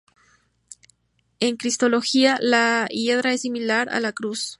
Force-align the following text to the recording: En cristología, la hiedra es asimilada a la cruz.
En 1.39 1.57
cristología, 1.57 2.39
la 2.41 2.87
hiedra 2.89 3.33
es 3.33 3.41
asimilada 3.41 3.83
a 3.95 3.99
la 3.99 4.13
cruz. 4.13 4.49